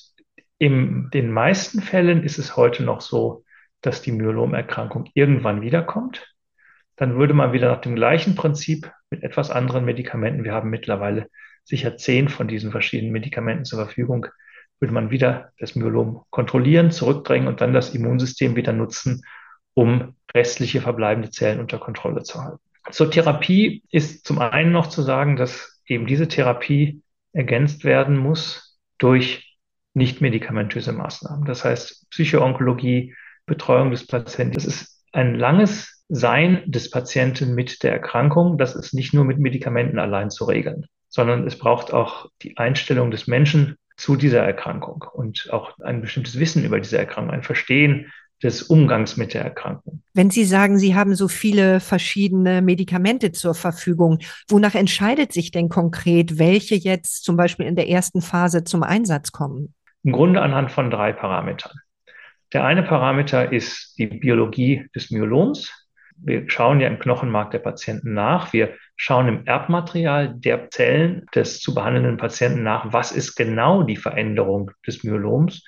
in 0.58 1.10
den 1.12 1.30
meisten 1.30 1.82
Fällen 1.82 2.22
ist 2.22 2.38
es 2.38 2.56
heute 2.56 2.82
noch 2.82 3.00
so, 3.00 3.44
dass 3.82 4.02
die 4.02 4.12
Myelomerkrankung 4.12 5.08
irgendwann 5.14 5.60
wiederkommt. 5.60 6.34
Dann 6.96 7.16
würde 7.16 7.34
man 7.34 7.52
wieder 7.52 7.68
nach 7.68 7.80
dem 7.80 7.94
gleichen 7.94 8.34
Prinzip 8.34 8.90
mit 9.10 9.22
etwas 9.22 9.50
anderen 9.50 9.84
Medikamenten, 9.84 10.44
wir 10.44 10.52
haben 10.52 10.70
mittlerweile 10.70 11.28
sicher 11.64 11.96
zehn 11.96 12.28
von 12.28 12.48
diesen 12.48 12.70
verschiedenen 12.70 13.12
Medikamenten 13.12 13.64
zur 13.64 13.80
Verfügung, 13.80 14.26
würde 14.80 14.94
man 14.94 15.10
wieder 15.10 15.52
das 15.58 15.74
Myelom 15.74 16.24
kontrollieren, 16.30 16.90
zurückdrängen 16.90 17.48
und 17.48 17.60
dann 17.60 17.72
das 17.72 17.94
Immunsystem 17.94 18.56
wieder 18.56 18.72
nutzen, 18.72 19.22
um 19.74 20.16
restliche 20.34 20.80
verbleibende 20.80 21.30
Zellen 21.30 21.60
unter 21.60 21.78
Kontrolle 21.78 22.22
zu 22.22 22.42
halten. 22.42 22.65
Zur 22.90 23.10
Therapie 23.10 23.82
ist 23.90 24.26
zum 24.26 24.38
einen 24.38 24.72
noch 24.72 24.88
zu 24.88 25.02
sagen, 25.02 25.36
dass 25.36 25.80
eben 25.86 26.06
diese 26.06 26.28
Therapie 26.28 27.02
ergänzt 27.32 27.84
werden 27.84 28.16
muss 28.16 28.78
durch 28.98 29.56
nicht-medikamentöse 29.94 30.92
Maßnahmen. 30.92 31.46
Das 31.46 31.64
heißt, 31.64 32.10
Psychoonkologie, 32.10 33.14
Betreuung 33.46 33.90
des 33.90 34.06
Patienten. 34.06 34.54
Das 34.54 34.64
ist 34.66 35.02
ein 35.12 35.34
langes 35.34 36.04
Sein 36.08 36.62
des 36.66 36.90
Patienten 36.90 37.54
mit 37.54 37.82
der 37.82 37.92
Erkrankung. 37.92 38.58
Das 38.58 38.76
ist 38.76 38.92
nicht 38.92 39.14
nur 39.14 39.24
mit 39.24 39.38
Medikamenten 39.38 39.98
allein 39.98 40.30
zu 40.30 40.44
regeln, 40.44 40.86
sondern 41.08 41.46
es 41.46 41.58
braucht 41.58 41.92
auch 41.92 42.28
die 42.42 42.56
Einstellung 42.58 43.10
des 43.10 43.26
Menschen 43.26 43.76
zu 43.96 44.16
dieser 44.16 44.42
Erkrankung 44.42 45.04
und 45.12 45.48
auch 45.50 45.78
ein 45.78 46.02
bestimmtes 46.02 46.38
Wissen 46.38 46.64
über 46.64 46.78
diese 46.78 46.98
Erkrankung, 46.98 47.32
ein 47.32 47.42
Verstehen 47.42 48.12
des 48.42 48.62
Umgangs 48.62 49.16
mit 49.16 49.34
der 49.34 49.42
Erkrankung. 49.42 50.02
Wenn 50.12 50.30
Sie 50.30 50.44
sagen, 50.44 50.78
Sie 50.78 50.94
haben 50.94 51.14
so 51.14 51.28
viele 51.28 51.80
verschiedene 51.80 52.60
Medikamente 52.60 53.32
zur 53.32 53.54
Verfügung, 53.54 54.18
wonach 54.48 54.74
entscheidet 54.74 55.32
sich 55.32 55.50
denn 55.50 55.68
konkret, 55.68 56.38
welche 56.38 56.74
jetzt 56.74 57.24
zum 57.24 57.36
Beispiel 57.36 57.66
in 57.66 57.76
der 57.76 57.88
ersten 57.88 58.20
Phase 58.20 58.64
zum 58.64 58.82
Einsatz 58.82 59.32
kommen? 59.32 59.74
Im 60.02 60.12
Grunde 60.12 60.42
anhand 60.42 60.70
von 60.70 60.90
drei 60.90 61.12
Parametern. 61.12 61.72
Der 62.52 62.64
eine 62.64 62.82
Parameter 62.82 63.52
ist 63.52 63.94
die 63.98 64.06
Biologie 64.06 64.86
des 64.94 65.10
Myeloms. 65.10 65.72
Wir 66.18 66.48
schauen 66.48 66.80
ja 66.80 66.88
im 66.88 66.98
Knochenmark 66.98 67.50
der 67.50 67.58
Patienten 67.58 68.14
nach. 68.14 68.52
Wir 68.52 68.74
schauen 68.96 69.28
im 69.28 69.46
Erbmaterial 69.46 70.34
der 70.34 70.70
Zellen 70.70 71.26
des 71.34 71.60
zu 71.60 71.74
behandelnden 71.74 72.16
Patienten 72.16 72.62
nach, 72.62 72.92
was 72.92 73.12
ist 73.12 73.34
genau 73.34 73.82
die 73.82 73.96
Veränderung 73.96 74.70
des 74.86 75.04
Myeloms 75.04 75.64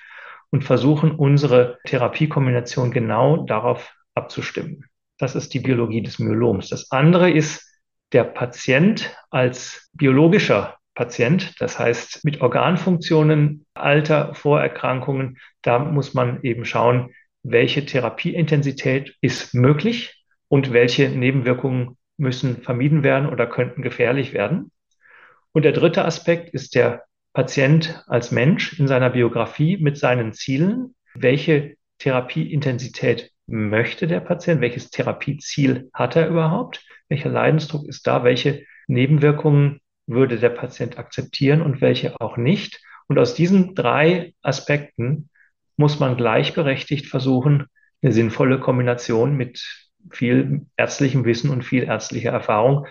und 0.50 0.64
versuchen 0.64 1.12
unsere 1.12 1.78
Therapiekombination 1.84 2.90
genau 2.90 3.44
darauf 3.44 3.94
abzustimmen. 4.14 4.84
Das 5.18 5.34
ist 5.34 5.52
die 5.54 5.60
Biologie 5.60 6.02
des 6.02 6.18
Myeloms. 6.18 6.68
Das 6.68 6.90
andere 6.90 7.30
ist 7.30 7.64
der 8.12 8.24
Patient 8.24 9.14
als 9.30 9.90
biologischer 9.92 10.76
Patient, 10.94 11.54
das 11.60 11.78
heißt 11.78 12.24
mit 12.24 12.40
Organfunktionen, 12.40 13.66
Alter, 13.74 14.34
Vorerkrankungen. 14.34 15.38
Da 15.62 15.78
muss 15.78 16.14
man 16.14 16.42
eben 16.42 16.64
schauen, 16.64 17.10
welche 17.42 17.84
Therapieintensität 17.84 19.14
ist 19.20 19.54
möglich 19.54 20.24
und 20.48 20.72
welche 20.72 21.08
Nebenwirkungen 21.10 21.96
müssen 22.16 22.62
vermieden 22.62 23.04
werden 23.04 23.28
oder 23.28 23.46
könnten 23.46 23.82
gefährlich 23.82 24.32
werden. 24.32 24.72
Und 25.52 25.64
der 25.64 25.72
dritte 25.72 26.04
Aspekt 26.04 26.50
ist 26.52 26.74
der 26.74 27.04
Patient 27.32 28.02
als 28.06 28.30
Mensch 28.32 28.78
in 28.78 28.88
seiner 28.88 29.10
Biografie 29.10 29.76
mit 29.76 29.98
seinen 29.98 30.32
Zielen. 30.32 30.94
Welche 31.14 31.76
Therapieintensität 31.98 33.30
möchte 33.46 34.06
der 34.06 34.20
Patient? 34.20 34.60
Welches 34.60 34.90
Therapieziel 34.90 35.90
hat 35.92 36.16
er 36.16 36.28
überhaupt? 36.28 36.84
Welcher 37.08 37.30
Leidensdruck 37.30 37.86
ist 37.86 38.06
da? 38.06 38.24
Welche 38.24 38.64
Nebenwirkungen 38.86 39.80
würde 40.06 40.38
der 40.38 40.50
Patient 40.50 40.98
akzeptieren 40.98 41.62
und 41.62 41.80
welche 41.80 42.20
auch 42.20 42.36
nicht? 42.36 42.80
Und 43.06 43.18
aus 43.18 43.34
diesen 43.34 43.74
drei 43.74 44.34
Aspekten 44.42 45.30
muss 45.76 45.98
man 45.98 46.16
gleichberechtigt 46.16 47.06
versuchen, 47.06 47.66
eine 48.02 48.12
sinnvolle 48.12 48.60
Kombination 48.60 49.36
mit 49.36 49.62
viel 50.10 50.66
ärztlichem 50.76 51.24
Wissen 51.24 51.50
und 51.50 51.64
viel 51.64 51.84
ärztlicher 51.84 52.30
Erfahrung 52.30 52.86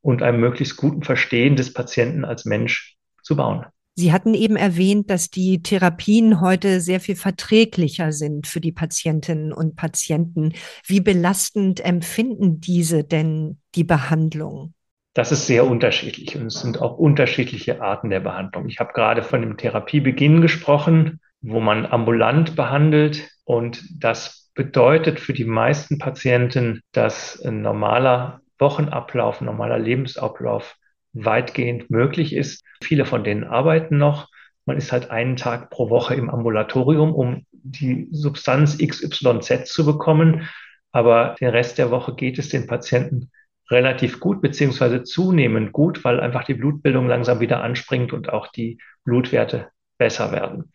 und 0.00 0.22
einem 0.22 0.40
möglichst 0.40 0.76
guten 0.76 1.02
Verstehen 1.02 1.56
des 1.56 1.72
Patienten 1.72 2.24
als 2.24 2.44
Mensch 2.44 2.96
zu 3.22 3.36
bauen. 3.36 3.66
Sie 3.98 4.12
hatten 4.12 4.32
eben 4.32 4.54
erwähnt, 4.54 5.10
dass 5.10 5.28
die 5.28 5.60
Therapien 5.60 6.40
heute 6.40 6.80
sehr 6.80 7.00
viel 7.00 7.16
verträglicher 7.16 8.12
sind 8.12 8.46
für 8.46 8.60
die 8.60 8.70
Patientinnen 8.70 9.52
und 9.52 9.74
Patienten. 9.74 10.52
Wie 10.86 11.00
belastend 11.00 11.84
empfinden 11.84 12.60
diese 12.60 13.02
denn 13.02 13.58
die 13.74 13.82
Behandlung? 13.82 14.72
Das 15.14 15.32
ist 15.32 15.48
sehr 15.48 15.66
unterschiedlich 15.66 16.36
und 16.36 16.46
es 16.46 16.60
sind 16.60 16.80
auch 16.80 16.96
unterschiedliche 16.96 17.82
Arten 17.82 18.08
der 18.08 18.20
Behandlung. 18.20 18.68
Ich 18.68 18.78
habe 18.78 18.92
gerade 18.92 19.24
von 19.24 19.40
dem 19.40 19.56
Therapiebeginn 19.56 20.42
gesprochen, 20.42 21.18
wo 21.40 21.58
man 21.58 21.84
ambulant 21.84 22.54
behandelt 22.54 23.28
und 23.42 23.82
das 24.00 24.48
bedeutet 24.54 25.18
für 25.18 25.32
die 25.32 25.44
meisten 25.44 25.98
Patienten, 25.98 26.82
dass 26.92 27.42
ein 27.44 27.62
normaler 27.62 28.42
Wochenablauf, 28.60 29.40
normaler 29.40 29.80
Lebensablauf 29.80 30.76
weitgehend 31.24 31.90
möglich 31.90 32.34
ist. 32.34 32.64
Viele 32.82 33.04
von 33.04 33.24
denen 33.24 33.44
arbeiten 33.44 33.98
noch. 33.98 34.28
Man 34.66 34.76
ist 34.76 34.92
halt 34.92 35.10
einen 35.10 35.36
Tag 35.36 35.70
pro 35.70 35.90
Woche 35.90 36.14
im 36.14 36.30
Ambulatorium, 36.30 37.14
um 37.14 37.46
die 37.52 38.08
Substanz 38.10 38.78
XYZ 38.78 39.66
zu 39.66 39.86
bekommen. 39.86 40.48
Aber 40.92 41.36
den 41.40 41.48
Rest 41.48 41.78
der 41.78 41.90
Woche 41.90 42.14
geht 42.14 42.38
es 42.38 42.48
den 42.48 42.66
Patienten 42.66 43.30
relativ 43.70 44.20
gut, 44.20 44.40
beziehungsweise 44.40 45.02
zunehmend 45.02 45.72
gut, 45.72 46.04
weil 46.04 46.20
einfach 46.20 46.44
die 46.44 46.54
Blutbildung 46.54 47.06
langsam 47.06 47.40
wieder 47.40 47.62
anspringt 47.62 48.12
und 48.12 48.30
auch 48.30 48.48
die 48.48 48.78
Blutwerte 49.04 49.68
besser 49.98 50.32
werden. 50.32 50.72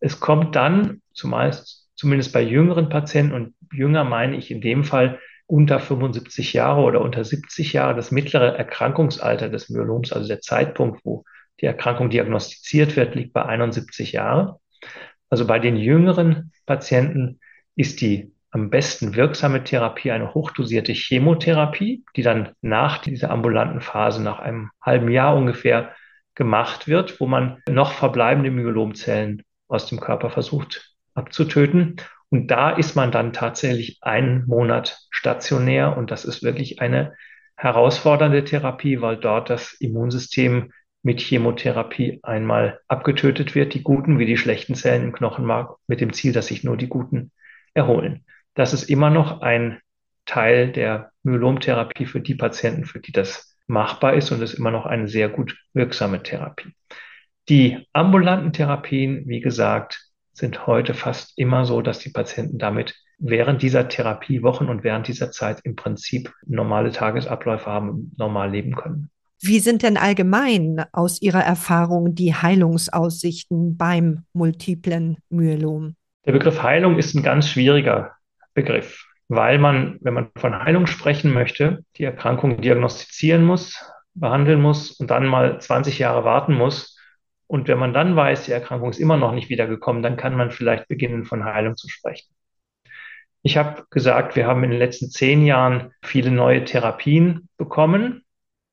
Es 0.00 0.20
kommt 0.20 0.54
dann 0.54 1.02
zumeist, 1.12 1.88
zumindest 1.96 2.32
bei 2.32 2.42
jüngeren 2.42 2.88
Patienten 2.88 3.34
und 3.34 3.54
jünger 3.72 4.04
meine 4.04 4.36
ich 4.36 4.50
in 4.50 4.60
dem 4.60 4.84
Fall 4.84 5.18
unter 5.48 5.80
75 5.80 6.52
Jahre 6.52 6.82
oder 6.82 7.00
unter 7.00 7.24
70 7.24 7.72
Jahre 7.72 7.96
das 7.96 8.12
mittlere 8.12 8.56
Erkrankungsalter 8.56 9.48
des 9.48 9.70
Myeloms, 9.70 10.12
also 10.12 10.28
der 10.28 10.40
Zeitpunkt, 10.40 11.00
wo 11.04 11.24
die 11.60 11.66
Erkrankung 11.66 12.10
diagnostiziert 12.10 12.94
wird, 12.96 13.14
liegt 13.14 13.32
bei 13.32 13.44
71 13.44 14.12
Jahren. 14.12 14.52
Also 15.30 15.46
bei 15.46 15.58
den 15.58 15.76
jüngeren 15.76 16.52
Patienten 16.66 17.40
ist 17.74 18.00
die 18.02 18.30
am 18.50 18.70
besten 18.70 19.14
wirksame 19.14 19.64
Therapie 19.64 20.10
eine 20.10 20.34
hochdosierte 20.34 20.92
Chemotherapie, 20.92 22.04
die 22.14 22.22
dann 22.22 22.50
nach 22.60 22.98
dieser 22.98 23.30
ambulanten 23.30 23.80
Phase, 23.80 24.22
nach 24.22 24.38
einem 24.38 24.70
halben 24.82 25.10
Jahr 25.10 25.36
ungefähr, 25.36 25.94
gemacht 26.34 26.88
wird, 26.88 27.20
wo 27.20 27.26
man 27.26 27.62
noch 27.68 27.92
verbleibende 27.92 28.50
Myelomzellen 28.50 29.42
aus 29.66 29.86
dem 29.86 29.98
Körper 29.98 30.30
versucht 30.30 30.94
abzutöten. 31.14 31.96
Und 32.30 32.48
da 32.48 32.70
ist 32.70 32.94
man 32.94 33.10
dann 33.10 33.32
tatsächlich 33.32 33.98
einen 34.02 34.46
Monat 34.46 34.98
stationär 35.10 35.96
und 35.96 36.10
das 36.10 36.24
ist 36.24 36.42
wirklich 36.42 36.80
eine 36.80 37.14
herausfordernde 37.56 38.44
Therapie, 38.44 39.00
weil 39.00 39.16
dort 39.16 39.50
das 39.50 39.72
Immunsystem 39.72 40.72
mit 41.02 41.20
Chemotherapie 41.20 42.20
einmal 42.22 42.80
abgetötet 42.86 43.54
wird, 43.54 43.74
die 43.74 43.82
guten 43.82 44.18
wie 44.18 44.26
die 44.26 44.36
schlechten 44.36 44.74
Zellen 44.74 45.04
im 45.04 45.12
Knochenmark, 45.12 45.76
mit 45.86 46.00
dem 46.00 46.12
Ziel, 46.12 46.32
dass 46.32 46.48
sich 46.48 46.64
nur 46.64 46.76
die 46.76 46.88
guten 46.88 47.32
erholen. 47.74 48.24
Das 48.54 48.72
ist 48.72 48.84
immer 48.84 49.10
noch 49.10 49.40
ein 49.40 49.80
Teil 50.26 50.70
der 50.70 51.12
Myelomtherapie 51.22 52.06
für 52.06 52.20
die 52.20 52.34
Patienten, 52.34 52.84
für 52.84 53.00
die 53.00 53.12
das 53.12 53.56
machbar 53.66 54.14
ist 54.14 54.30
und 54.30 54.42
ist 54.42 54.54
immer 54.54 54.70
noch 54.70 54.86
eine 54.86 55.08
sehr 55.08 55.28
gut 55.28 55.56
wirksame 55.72 56.22
Therapie. 56.22 56.74
Die 57.48 57.86
ambulanten 57.92 58.52
Therapien, 58.52 59.24
wie 59.26 59.40
gesagt, 59.40 60.07
sind 60.38 60.66
heute 60.66 60.94
fast 60.94 61.36
immer 61.36 61.64
so, 61.64 61.82
dass 61.82 61.98
die 61.98 62.10
Patienten 62.10 62.58
damit 62.58 62.94
während 63.18 63.62
dieser 63.62 63.88
Therapiewochen 63.88 64.68
und 64.68 64.84
während 64.84 65.08
dieser 65.08 65.30
Zeit 65.30 65.60
im 65.64 65.76
Prinzip 65.76 66.32
normale 66.46 66.92
Tagesabläufe 66.92 67.66
haben 67.66 67.90
und 67.90 68.18
normal 68.18 68.50
leben 68.50 68.74
können. 68.76 69.10
Wie 69.40 69.60
sind 69.60 69.82
denn 69.82 69.96
allgemein 69.96 70.84
aus 70.92 71.22
Ihrer 71.22 71.42
Erfahrung 71.42 72.14
die 72.14 72.34
Heilungsaussichten 72.34 73.76
beim 73.76 74.24
multiplen 74.32 75.18
Myelom? 75.28 75.94
Der 76.26 76.32
Begriff 76.32 76.62
Heilung 76.62 76.98
ist 76.98 77.14
ein 77.14 77.22
ganz 77.22 77.48
schwieriger 77.48 78.12
Begriff, 78.54 79.06
weil 79.28 79.58
man, 79.58 79.98
wenn 80.00 80.14
man 80.14 80.28
von 80.36 80.58
Heilung 80.58 80.86
sprechen 80.86 81.32
möchte, 81.32 81.84
die 81.96 82.04
Erkrankung 82.04 82.60
diagnostizieren 82.60 83.44
muss, 83.44 83.80
behandeln 84.14 84.60
muss 84.60 84.90
und 84.92 85.10
dann 85.10 85.26
mal 85.26 85.60
20 85.60 85.98
Jahre 86.00 86.24
warten 86.24 86.54
muss, 86.54 86.97
Und 87.48 87.66
wenn 87.66 87.78
man 87.78 87.94
dann 87.94 88.14
weiß, 88.14 88.44
die 88.44 88.52
Erkrankung 88.52 88.90
ist 88.90 89.00
immer 89.00 89.16
noch 89.16 89.32
nicht 89.32 89.48
wiedergekommen, 89.48 90.02
dann 90.02 90.16
kann 90.16 90.36
man 90.36 90.50
vielleicht 90.50 90.86
beginnen, 90.86 91.24
von 91.24 91.44
Heilung 91.44 91.76
zu 91.76 91.88
sprechen. 91.88 92.28
Ich 93.42 93.56
habe 93.56 93.84
gesagt, 93.90 94.36
wir 94.36 94.46
haben 94.46 94.62
in 94.64 94.70
den 94.70 94.78
letzten 94.78 95.10
zehn 95.10 95.44
Jahren 95.44 95.92
viele 96.04 96.30
neue 96.30 96.64
Therapien 96.64 97.48
bekommen, 97.56 98.22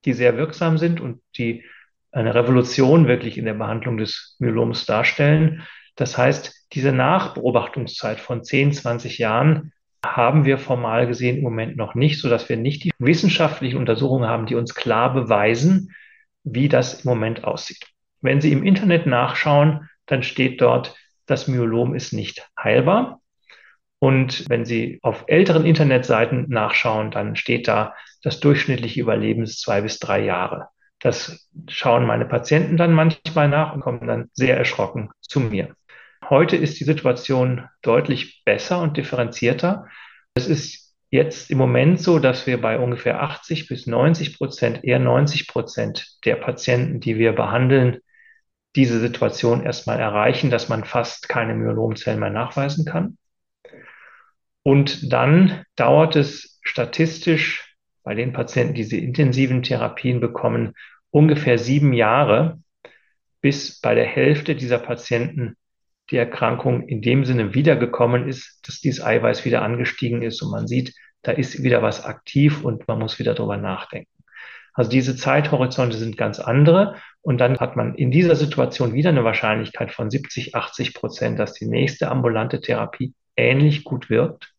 die 0.04 0.14
sehr 0.14 0.38
wirksam 0.38 0.78
sind 0.78 1.00
und 1.00 1.22
die 1.38 1.64
eine 2.12 2.36
Revolution 2.36 3.08
wirklich 3.08 3.38
in 3.38 3.46
der 3.46 3.54
Behandlung 3.54 3.98
des 3.98 4.36
Myeloms 4.40 4.86
darstellen. 4.86 5.64
Das 5.96 6.18
heißt, 6.18 6.68
diese 6.74 6.92
Nachbeobachtungszeit 6.92 8.20
von 8.20 8.44
10, 8.44 8.74
20 8.74 9.18
Jahren 9.18 9.72
haben 10.06 10.44
wir 10.46 10.58
formal 10.58 11.08
gesehen 11.08 11.38
im 11.38 11.44
Moment 11.44 11.78
noch 11.78 11.96
nicht, 11.96 12.20
sodass 12.20 12.50
wir 12.50 12.58
nicht 12.58 12.84
die 12.84 12.92
wissenschaftlichen 13.00 13.78
Untersuchungen 13.78 14.30
haben, 14.30 14.46
die 14.46 14.56
uns 14.56 14.76
klar 14.76 15.14
beweisen, 15.14 15.94
wie 16.44 16.68
das 16.68 17.06
im 17.06 17.10
Moment 17.10 17.44
aussieht. 17.44 17.95
Wenn 18.26 18.42
Sie 18.42 18.52
im 18.52 18.64
Internet 18.64 19.06
nachschauen, 19.06 19.90
dann 20.08 20.24
steht 20.24 20.62
dort, 20.62 20.96
das 21.28 21.48
Myelom 21.48 21.96
ist 21.96 22.12
nicht 22.12 22.48
heilbar. 22.62 23.22
Und 24.00 24.50
wenn 24.50 24.66
Sie 24.66 25.00
auf 25.02 25.26
älteren 25.28 25.66
Internetseiten 25.66 26.48
nachschauen, 26.50 27.12
dann 27.12 27.36
steht 27.36 27.68
da, 27.68 27.94
das 28.24 28.40
durchschnittliche 28.40 29.00
Überleben 29.02 29.44
ist 29.44 29.62
zwei 29.62 29.82
bis 29.82 30.00
drei 30.00 30.24
Jahre. 30.24 30.70
Das 31.00 31.50
schauen 31.68 32.06
meine 32.06 32.26
Patienten 32.26 32.78
dann 32.78 32.94
manchmal 32.94 33.48
nach 33.48 33.74
und 33.74 33.82
kommen 33.82 34.08
dann 34.08 34.30
sehr 34.34 34.58
erschrocken 34.58 35.12
zu 35.22 35.40
mir. 35.40 35.76
Heute 36.28 36.56
ist 36.56 36.80
die 36.80 36.86
Situation 36.86 37.70
deutlich 37.84 38.44
besser 38.44 38.82
und 38.82 38.98
differenzierter. 38.98 39.88
Es 40.34 40.48
ist 40.48 40.96
jetzt 41.12 41.52
im 41.52 41.60
Moment 41.60 42.02
so, 42.02 42.18
dass 42.18 42.48
wir 42.48 42.60
bei 42.60 42.80
ungefähr 42.80 43.22
80 43.22 43.68
bis 43.68 43.86
90 43.86 44.38
Prozent, 44.38 44.84
eher 44.84 45.00
90 45.00 45.48
Prozent 45.48 46.18
der 46.26 46.36
Patienten, 46.36 47.00
die 47.00 47.18
wir 47.18 47.34
behandeln, 47.34 48.00
diese 48.76 49.00
Situation 49.00 49.64
erstmal 49.64 50.00
erreichen, 50.00 50.50
dass 50.50 50.70
man 50.70 50.84
fast 50.84 51.30
keine 51.30 51.56
Myelomzellen 51.56 52.20
mehr 52.20 52.30
nachweisen 52.30 52.86
kann. 52.86 53.18
Und 54.64 55.14
dann 55.14 55.64
dauert 55.76 56.16
es 56.16 56.60
statistisch 56.64 57.76
bei 58.04 58.16
den 58.16 58.34
Patienten, 58.34 58.74
die 58.74 58.84
diese 58.84 58.98
intensiven 58.98 59.64
Therapien 59.64 60.20
bekommen, 60.20 60.74
ungefähr 61.12 61.58
sieben 61.58 61.94
Jahre, 61.94 62.60
bis 63.42 63.80
bei 63.80 63.96
der 63.96 64.06
Hälfte 64.06 64.56
dieser 64.56 64.80
Patienten 64.80 65.56
die 66.10 66.18
Erkrankung 66.18 66.88
in 66.88 67.02
dem 67.02 67.26
Sinne 67.26 67.54
wiedergekommen 67.54 68.28
ist, 68.28 68.60
dass 68.68 68.80
dieses 68.80 69.04
Eiweiß 69.04 69.46
wieder 69.46 69.62
angestiegen 69.62 70.22
ist 70.22 70.42
und 70.42 70.52
man 70.52 70.68
sieht, 70.68 70.94
da 71.22 71.32
ist 71.32 71.64
wieder 71.64 71.82
was 71.82 72.06
aktiv 72.06 72.64
und 72.64 72.88
man 72.88 73.00
muss 73.00 73.18
wieder 73.18 73.34
drüber 73.34 73.58
nachdenken. 73.58 74.12
Also 74.74 74.92
diese 74.92 75.16
Zeithorizonte 75.16 75.98
sind 75.98 76.18
ganz 76.18 76.40
andere. 76.40 76.96
Und 77.26 77.40
dann 77.40 77.58
hat 77.58 77.76
man 77.76 77.96
in 77.96 78.12
dieser 78.12 78.36
Situation 78.36 78.94
wieder 78.94 79.10
eine 79.10 79.24
Wahrscheinlichkeit 79.24 79.92
von 79.92 80.12
70, 80.12 80.54
80 80.54 80.94
Prozent, 80.94 81.40
dass 81.40 81.54
die 81.54 81.66
nächste 81.66 82.12
ambulante 82.12 82.62
Therapie 82.62 83.16
ähnlich 83.36 83.84
gut 83.84 84.12
wirkt. 84.12 84.54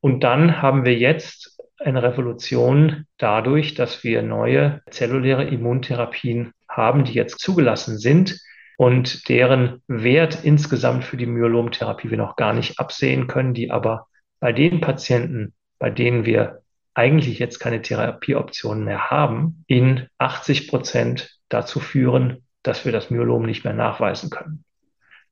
Und 0.00 0.22
dann 0.22 0.60
haben 0.60 0.84
wir 0.84 0.94
jetzt 0.98 1.58
eine 1.78 2.02
Revolution 2.02 3.06
dadurch, 3.16 3.72
dass 3.72 4.04
wir 4.04 4.20
neue 4.20 4.82
zelluläre 4.90 5.44
Immuntherapien 5.44 6.52
haben, 6.68 7.04
die 7.04 7.14
jetzt 7.14 7.40
zugelassen 7.40 7.96
sind 7.96 8.38
und 8.76 9.26
deren 9.30 9.80
Wert 9.88 10.44
insgesamt 10.44 11.04
für 11.04 11.16
die 11.16 11.24
Myelomtherapie 11.24 12.10
wir 12.10 12.18
noch 12.18 12.36
gar 12.36 12.52
nicht 12.52 12.78
absehen 12.78 13.26
können, 13.26 13.54
die 13.54 13.70
aber 13.70 14.06
bei 14.38 14.52
den 14.52 14.82
Patienten, 14.82 15.54
bei 15.78 15.88
denen 15.88 16.26
wir 16.26 16.60
eigentlich 16.92 17.38
jetzt 17.38 17.58
keine 17.58 17.80
Therapieoptionen 17.80 18.84
mehr 18.84 19.10
haben, 19.10 19.64
in 19.66 20.08
80 20.18 20.68
Prozent 20.68 21.39
dazu 21.50 21.80
führen, 21.80 22.46
dass 22.62 22.86
wir 22.86 22.92
das 22.92 23.10
Myelom 23.10 23.44
nicht 23.44 23.64
mehr 23.64 23.74
nachweisen 23.74 24.30
können. 24.30 24.64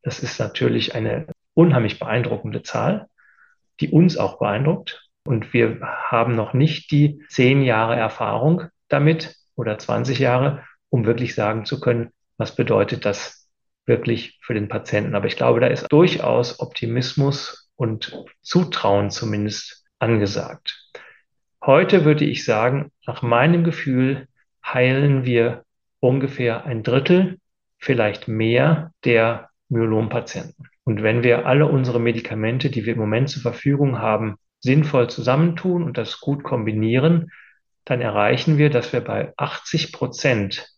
Das 0.02 0.20
ist 0.20 0.38
natürlich 0.38 0.94
eine 0.94 1.26
unheimlich 1.54 1.98
beeindruckende 1.98 2.62
Zahl, 2.62 3.08
die 3.80 3.88
uns 3.88 4.16
auch 4.16 4.38
beeindruckt. 4.38 5.08
Und 5.25 5.52
wir 5.52 5.80
haben 5.82 6.34
noch 6.34 6.52
nicht 6.52 6.90
die 6.90 7.22
zehn 7.28 7.62
Jahre 7.62 7.96
Erfahrung 7.96 8.64
damit 8.88 9.37
oder 9.56 9.78
20 9.78 10.18
Jahre, 10.18 10.64
um 10.88 11.04
wirklich 11.04 11.34
sagen 11.34 11.64
zu 11.64 11.80
können, 11.80 12.10
was 12.37 12.54
bedeutet 12.54 13.04
das 13.04 13.48
wirklich 13.84 14.38
für 14.42 14.54
den 14.54 14.68
Patienten. 14.68 15.14
Aber 15.14 15.26
ich 15.26 15.37
glaube, 15.37 15.60
da 15.60 15.66
ist 15.66 15.87
durchaus 15.90 16.60
Optimismus 16.60 17.70
und 17.76 18.25
Zutrauen 18.42 19.10
zumindest 19.10 19.84
angesagt. 19.99 20.90
Heute 21.64 22.04
würde 22.04 22.25
ich 22.25 22.45
sagen, 22.45 22.93
nach 23.06 23.23
meinem 23.23 23.64
Gefühl 23.64 24.28
heilen 24.64 25.25
wir 25.25 25.64
ungefähr 26.00 26.65
ein 26.65 26.82
Drittel, 26.82 27.39
vielleicht 27.78 28.28
mehr 28.28 28.93
der 29.04 29.50
Myelompatienten. 29.69 30.69
Und 30.84 31.02
wenn 31.02 31.23
wir 31.23 31.47
alle 31.47 31.67
unsere 31.67 32.00
Medikamente, 32.00 32.71
die 32.71 32.87
wir 32.87 32.95
im 32.95 32.99
Moment 32.99 33.28
zur 33.28 33.43
Verfügung 33.43 33.99
haben, 33.99 34.37
sinnvoll 34.61 35.08
zusammentun 35.11 35.82
und 35.82 35.99
das 35.99 36.21
gut 36.21 36.43
kombinieren, 36.43 37.30
dann 37.84 38.00
erreichen 38.00 38.58
wir, 38.58 38.71
dass 38.71 38.93
wir 38.93 39.00
bei 39.00 39.32
80 39.37 39.93
Prozent 39.93 40.69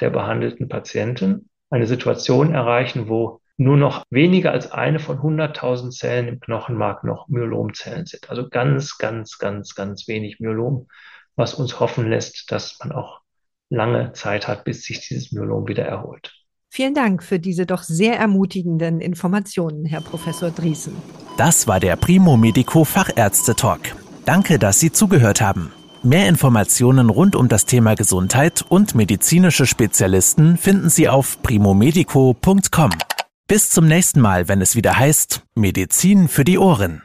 der 0.00 0.10
behandelten 0.10 0.68
Patienten 0.68 1.48
eine 1.70 1.86
Situation 1.86 2.54
erreichen, 2.54 3.08
wo 3.08 3.40
nur 3.56 3.76
noch 3.76 4.04
weniger 4.10 4.52
als 4.52 4.72
eine 4.72 4.98
von 4.98 5.18
100.000 5.18 5.90
Zellen 5.90 6.28
im 6.28 6.40
Knochenmark 6.40 7.04
noch 7.04 7.28
Myelomzellen 7.28 8.06
sind. 8.06 8.30
Also 8.30 8.48
ganz, 8.48 8.98
ganz, 8.98 9.38
ganz, 9.38 9.74
ganz 9.74 10.08
wenig 10.08 10.40
Myelom, 10.40 10.88
was 11.36 11.54
uns 11.54 11.78
hoffen 11.78 12.08
lässt, 12.08 12.50
dass 12.50 12.78
man 12.80 12.92
auch 12.92 13.19
lange 13.70 14.12
Zeit 14.12 14.46
hat, 14.46 14.64
bis 14.64 14.82
sich 14.82 15.08
dieses 15.08 15.32
Myelom 15.32 15.66
wieder 15.66 15.84
erholt. 15.84 16.34
Vielen 16.72 16.94
Dank 16.94 17.22
für 17.24 17.40
diese 17.40 17.66
doch 17.66 17.82
sehr 17.82 18.16
ermutigenden 18.18 19.00
Informationen, 19.00 19.84
Herr 19.86 20.00
Professor 20.00 20.50
Driesen. 20.50 20.94
Das 21.36 21.66
war 21.66 21.80
der 21.80 21.96
Primo 21.96 22.36
Medico 22.36 22.84
Fachärzte 22.84 23.56
Talk. 23.56 23.80
Danke, 24.24 24.58
dass 24.58 24.78
Sie 24.78 24.92
zugehört 24.92 25.40
haben. 25.40 25.72
Mehr 26.02 26.28
Informationen 26.28 27.10
rund 27.10 27.34
um 27.34 27.48
das 27.48 27.66
Thema 27.66 27.94
Gesundheit 27.94 28.64
und 28.68 28.94
medizinische 28.94 29.66
Spezialisten 29.66 30.56
finden 30.56 30.88
Sie 30.88 31.08
auf 31.08 31.42
primomedico.com. 31.42 32.90
Bis 33.48 33.68
zum 33.70 33.88
nächsten 33.88 34.20
Mal, 34.20 34.46
wenn 34.46 34.60
es 34.60 34.76
wieder 34.76 34.96
heißt 34.96 35.42
Medizin 35.56 36.28
für 36.28 36.44
die 36.44 36.58
Ohren. 36.58 37.02